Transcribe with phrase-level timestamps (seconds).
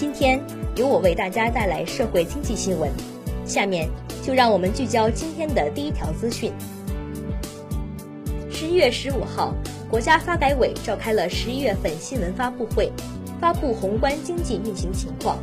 [0.00, 0.40] 今天
[0.76, 2.90] 由我为大家带来社会经济新闻。
[3.44, 3.86] 下面
[4.22, 6.50] 就让我们聚焦今天的第一条资讯。
[8.50, 9.54] 十一月十五号，
[9.90, 12.90] 国家发改委召开了十一月份新闻发布会，
[13.38, 15.36] 发布宏观经济运行情况。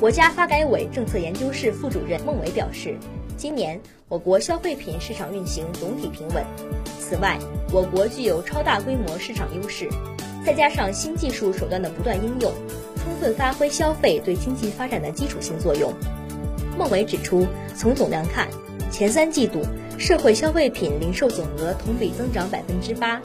[0.00, 2.96] 国家发改委政策研究室副主任孟伟表示，
[3.36, 3.78] 今年
[4.08, 6.42] 我国消费品市场运行总体平稳。
[6.98, 7.38] 此外，
[7.70, 9.86] 我国具有超大规模市场优势，
[10.46, 12.50] 再加上新技术手段的不断应用，
[13.02, 15.92] 充分发挥消费对经济发展的基础性作用。
[16.78, 18.48] 孟伟指出，从总量看，
[18.90, 19.60] 前三季度
[19.98, 23.20] 社会消费品零售总额同比增长百分之八，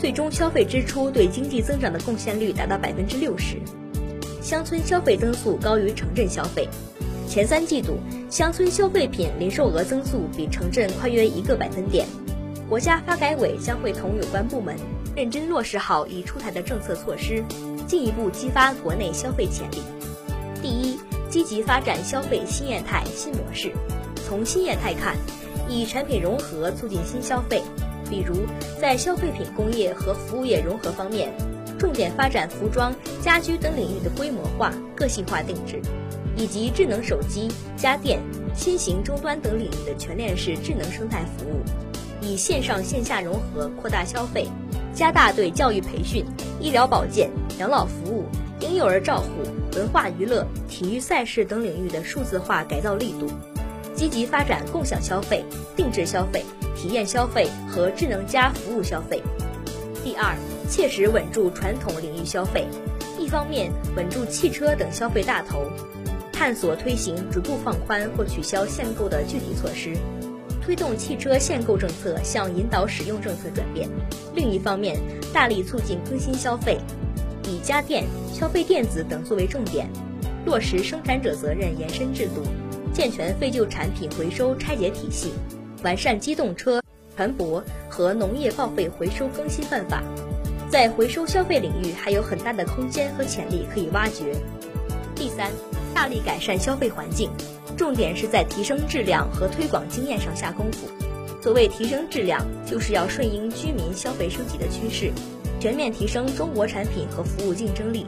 [0.00, 3.56] 最终消费支出对经济增长的贡献率达到百分之六十。
[4.42, 6.68] 乡村消费增速高于城镇消费，
[7.28, 7.98] 前三季度
[8.30, 12.06] 乡村消费品零售额增速比城镇快约一个百分点。
[12.68, 14.76] 国家发改委将会同有关部门
[15.14, 17.42] 认真落实好已出台的政策措施，
[17.88, 19.82] 进一步激发国内消费潜力。
[20.62, 20.98] 第一，
[21.30, 23.72] 积极发展消费新业态新模式。
[24.26, 25.16] 从新业态看，
[25.68, 27.62] 以产品融合促进新消费，
[28.10, 28.34] 比如
[28.78, 31.32] 在消费品工业和服务业融合方面。
[31.78, 35.80] 重点发展服装、家居等领域的规模化、个性化定制，
[36.36, 38.20] 以及智能手机、家电、
[38.52, 41.62] 新型终端等领域的全链式智能生态服务，
[42.20, 44.48] 以线上线下融合扩大消费，
[44.92, 46.24] 加大对教育培训、
[46.60, 48.24] 医疗保健、养老服务、
[48.60, 49.28] 婴幼儿照护、
[49.76, 53.26] 文化娱乐、体育赛事等领域的数字化改造力度，
[53.94, 55.44] 积极发展共享消费、
[55.76, 56.44] 定制消费、
[56.76, 59.22] 体验消费和智能加服务消费。
[60.02, 60.34] 第二。
[60.70, 62.66] 切实稳住传统领域消费，
[63.18, 65.64] 一方面稳住汽车等消费大头，
[66.30, 69.96] 探索推行逐步放宽或取消限购的具体措施，
[70.60, 73.88] 推动汽车限购政策向引导使用政策转变；
[74.34, 75.00] 另一方面，
[75.32, 76.78] 大力促进更新消费，
[77.68, 79.86] 家电、消费电子等作为重点，
[80.46, 82.42] 落实生产者责任延伸制度，
[82.94, 85.34] 健全废旧产品回收拆解体系，
[85.84, 86.82] 完善机动车、
[87.14, 90.02] 船舶和农业报废回收更新办法。
[90.70, 94.34] 在回收消费领域还有很大的空间和潜力可以挖掘。
[95.14, 95.52] 第三，
[95.94, 97.30] 大力改善消费环境，
[97.76, 100.88] 重点是在提升质量和推广经验上下功夫。
[101.42, 105.12] 所谓提升质量，就是要顺应居民消费升级的趋势，
[105.60, 108.06] 全面提升中国产品和服务竞争力，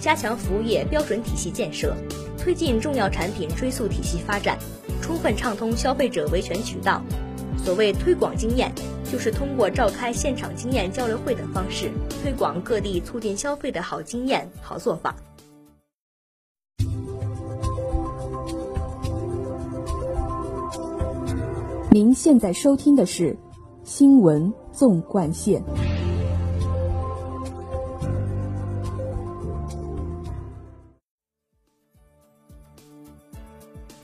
[0.00, 1.96] 加强服务业标准体系建设，
[2.38, 4.58] 推进重要产品追溯体系发展，
[5.00, 7.02] 充分畅通消费者维权渠道。
[7.56, 8.72] 所谓推广经验。
[9.08, 15.14] 就是通过召开现场经验交流会等方式，推广各地促进消费的好经验、好做法。
[21.92, 23.32] 您现在收听的是
[23.84, 25.62] 《新闻纵贯线》，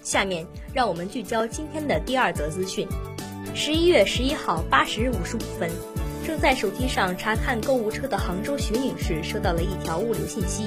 [0.02, 2.86] 下面让我们聚焦今天的第二则资讯。
[3.54, 5.70] 十一月十一号八时五十五分，
[6.26, 10.66] 正在手机上查看购物车的杭州徐女士收到了一条物流信息，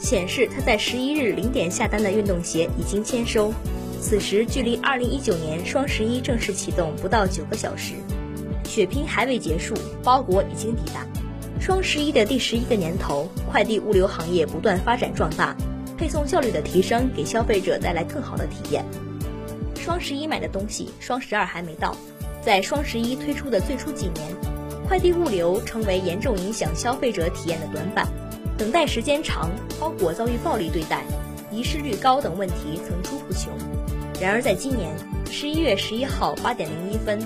[0.00, 3.52] 显示她在十一日零点下单的运动鞋已经签收。
[4.00, 7.94] 此时距离二零一九年双十一正式启动不到九个小时，
[8.64, 11.06] 血拼还未结束，包裹已经抵达。
[11.60, 15.56] 双十一的第十一个年头，快递物流行业不断发展壮大，
[15.96, 18.84] 配送效率的提升给消费者带来更好的体验。
[19.76, 21.96] 双十一买的东西，双十二还没到。
[22.44, 24.34] 在双十一推出的最初几年，
[24.86, 28.06] 快递物流成为严重影响消费者体验的短板，
[28.58, 31.04] 等待时间长，包裹遭遇暴力对待，
[31.50, 33.52] 遗失率高等问题层出不穷。
[34.20, 34.90] 然而，在今年
[35.30, 37.18] 十一月十一号八点零一分，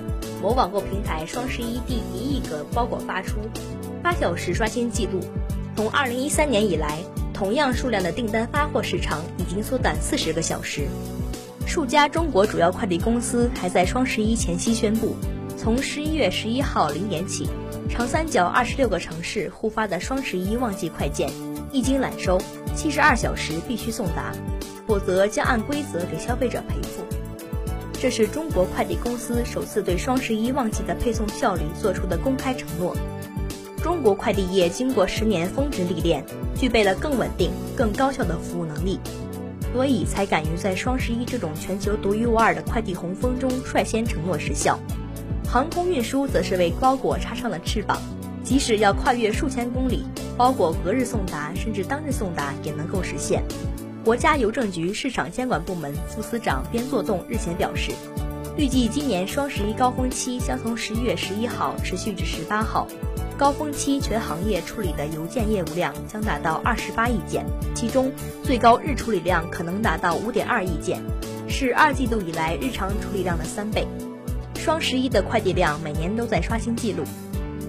[0.42, 3.36] 某网购平台双十一第一亿个包裹发出，
[4.02, 5.20] 八小时刷新记录。
[5.76, 6.98] 从二零一三年以来，
[7.36, 10.88] 同样数量的订单发货时长已经缩短四十个小时。
[11.66, 15.14] 数家中国主要快递公司还在双十一前夕宣布，
[15.54, 17.46] 从十一月十一号零点起，
[17.90, 21.30] 长三角二十六个城市互发的双十一旺季快件，
[21.72, 22.40] 一经揽收，
[22.74, 24.32] 七十二小时必须送达，
[24.86, 27.04] 否则将按规则给消费者赔付。
[28.00, 32.96] 这是中国快递公司首次对双十一旺季的配送效率做出的公开承诺。
[33.86, 36.24] 中国快递业经过十年峰值历练，
[36.56, 38.98] 具备了更稳定、更高效的服务能力。
[39.72, 44.76] 所以才敢于在双十一这种全球独一无二的快递洪峰中率先承诺实效。
[45.48, 48.02] 航空运输则是为包裹插上了翅膀，
[48.42, 50.04] 即使要跨越数千公里，
[50.36, 53.44] 包裹隔日送达甚至当日送达也能够实现。
[54.04, 57.92] 国家邮政局市场监管部门副司长边作栋日前表示，
[58.56, 62.88] 预计今年双十一高峰期将从十一月十一号持续至十八号，
[63.38, 67.44] 高峰期全行业处理的邮件业务量将达到二十八亿件，
[67.74, 68.10] 其中
[68.42, 71.02] 最高日处理量可能达到五点二亿件，
[71.46, 73.86] 是二季度以来日常处理量的三倍。
[74.54, 77.04] 双十一的快递量每年都在刷新记录，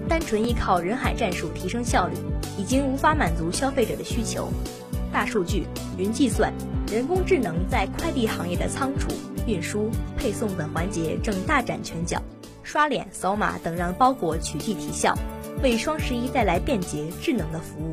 [0.08, 2.14] 单纯依靠人海战术提升效率，
[2.56, 4.48] 已经无法满足消费者的需求。
[5.12, 5.66] 大数据、
[5.98, 6.50] 云计算、
[6.90, 9.08] 人工智能在快递行业的仓储、
[9.46, 12.22] 运输、配送等环节正大展拳脚，
[12.62, 15.14] 刷脸、扫码等让包裹取缔提效，
[15.62, 17.92] 为双十一带来便捷、智能的服务。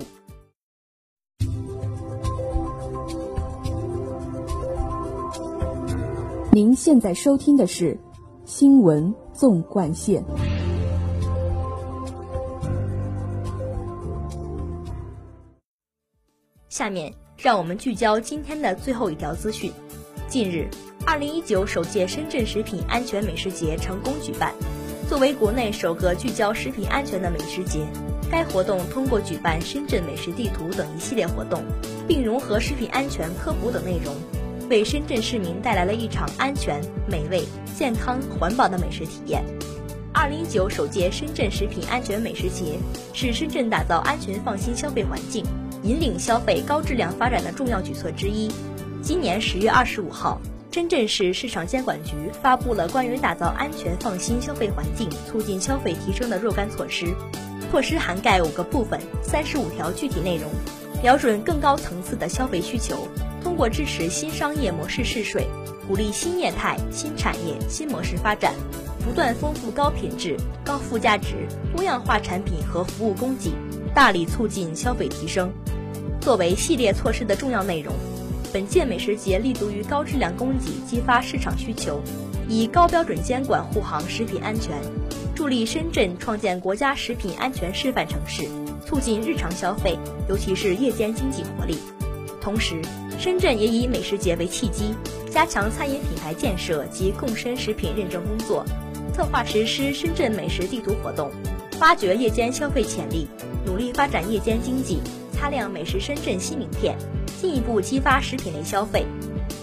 [6.51, 7.97] 您现在收听的是。
[8.47, 10.23] 新闻纵贯线。
[16.69, 19.71] 下面让我们聚焦今天的最后一条资讯。
[20.27, 20.69] 近日，
[21.07, 24.53] 二零一九首届深圳食品安全美食节成功举办。
[25.07, 27.85] 作为国内首个聚焦食品安全的美食节，
[28.31, 31.63] 该活动通过举办深圳美食地图等一系列活动，
[32.07, 34.15] 并融合食品安全科普等内容。
[34.67, 37.43] 为深圳市民带来了一场安全、美味、
[37.77, 39.43] 健康、环保的美食体验。
[40.11, 42.79] 二零一九首届深圳食品安全美食节
[43.13, 45.45] 是深圳打造安全放心消费环境、
[45.83, 48.51] 引领消费高质量发展的重要举措之一。
[49.03, 50.41] 今年十月二十五号，
[50.75, 57.15] 深圳市市场监管局发布了关于打造安全放心消费环境、促进消费提升的若干措施，
[57.71, 60.51] 措施涵盖五个部分、三十五条具体内容，
[61.01, 63.07] 瞄准更高层次的消费需求。
[63.41, 65.47] 通过支持新商业模式试水，
[65.87, 68.53] 鼓励新业态、新产业、新模式发展，
[68.99, 70.35] 不断丰富高品质、
[70.65, 73.53] 高附加值、多样化产品和服务供给，
[73.93, 75.49] 大力促进消费提升。
[76.19, 77.93] 作为系列措施的重要内容，
[78.55, 81.99] 本届美食节立足于高质量供给，激发市场需求，
[82.47, 84.81] 以高标准监管护航食品安全，
[85.35, 88.43] 助力深圳创建国家食品安全示范城市，
[88.85, 89.99] 促进日常消费，
[90.29, 91.77] 尤其是夜间经济活力。
[92.39, 92.81] 同时，
[93.19, 94.95] 深圳也以美食节为契机，
[95.29, 98.63] 加强餐饮品牌建设及共深食品认证工作，
[99.13, 101.29] 策划实施深圳美食地图活动，
[101.71, 103.27] 发掘夜间消费潜力，
[103.65, 105.01] 努力发展夜间经济，
[105.45, 106.97] 擦亮美食深圳新名片，
[107.39, 109.05] 进一步激发食品类消费，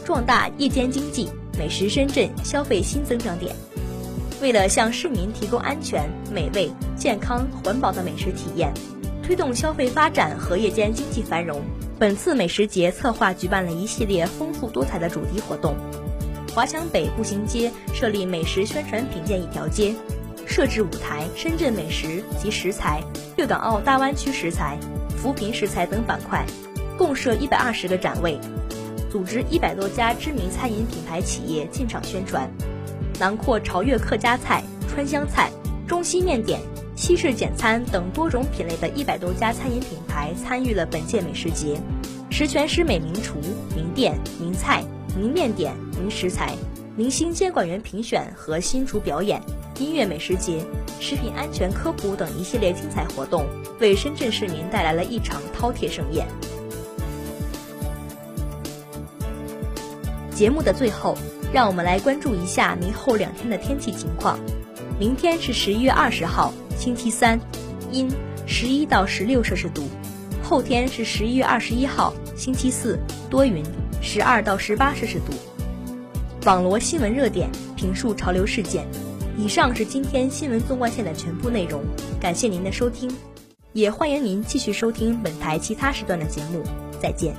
[0.05, 3.53] 壮大夜间经济，美食深圳消费新增长点。
[4.41, 8.73] 为了向市民提供安全、美味、健康、环保的美食体验，
[9.25, 11.61] 推动消费发展和夜间经济繁荣。
[11.99, 15.75] 本次美食节策划举办了一系列丰富多彩的主题活动。
[16.55, 19.93] 华强北步行街设立美食宣传品鉴一条街，
[20.47, 23.03] 设置舞台、深圳美食及食材、
[23.37, 24.79] 粤港澳大湾区食材、
[25.23, 26.45] 扶贫食材等板块，
[26.99, 28.41] 共设一百二十个展位，
[29.09, 32.51] 组织一百多家知名餐饮品牌企业进场宣传，
[33.21, 35.49] 囊括潮粤客家菜、川湘菜、
[35.87, 36.59] 中西面点。
[36.97, 41.81] 西式简餐等多种品类的一百多家餐饮品牌参与了本届美食节，
[42.29, 43.39] 十全十美名厨、
[43.77, 44.85] 名店、名菜、
[45.17, 46.53] 名面点、名食材、
[46.97, 49.41] 明星监管员评选和新厨表演、
[49.79, 50.65] 音乐美食节、
[51.03, 53.45] 食品安全科普等一系列精彩活动，
[53.81, 56.25] 为深圳市民带来了一场饕餮盛宴。
[60.33, 61.19] 节目的最后，
[61.53, 64.39] 让我们来关注一下明后两天的天气情况。
[64.97, 66.55] 明天是十一月二十号。
[66.79, 67.39] 星期三，
[67.91, 68.09] 阴，
[68.47, 69.83] 十一到十六摄氏度；
[70.41, 72.97] 后天是十一月二十一号，星期四，
[73.29, 73.65] 多云，
[74.01, 75.33] 十二到十八摄氏度。
[76.45, 78.87] 网罗新闻热点，评述潮流事件。
[79.37, 81.83] 以上是今天新闻纵贯线的全部内容，
[82.21, 83.11] 感谢您的收听，
[83.73, 86.63] 也欢迎您继续收听本台其他时段的节目。
[87.01, 87.35] 再见。